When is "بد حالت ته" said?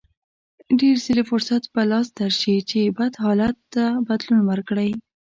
2.97-3.85